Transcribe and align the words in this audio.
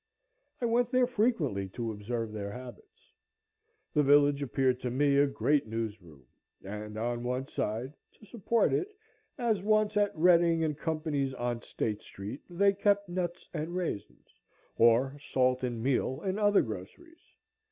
I 0.59 0.65
went 0.65 0.89
there 0.89 1.05
frequently 1.05 1.69
to 1.75 1.91
observe 1.91 2.31
their 2.31 2.49
habits. 2.51 3.13
The 3.93 4.01
village 4.01 4.41
appeared 4.41 4.79
to 4.79 4.89
me 4.89 5.17
a 5.17 5.27
great 5.27 5.67
news 5.67 6.01
room; 6.01 6.25
and 6.63 6.97
on 6.97 7.21
one 7.23 7.47
side, 7.47 7.93
to 8.13 8.25
support 8.25 8.73
it, 8.73 8.97
as 9.37 9.61
once 9.61 9.95
at 9.97 10.11
Redding 10.17 10.73
& 10.75 10.75
Company's 10.75 11.35
on 11.35 11.61
State 11.61 12.01
Street, 12.01 12.41
they 12.49 12.73
kept 12.73 13.09
nuts 13.09 13.47
and 13.53 13.75
raisins, 13.75 14.39
or 14.75 15.19
salt 15.19 15.61
and 15.63 15.83
meal 15.83 16.19
and 16.21 16.39
other 16.39 16.63
groceries. 16.63 17.21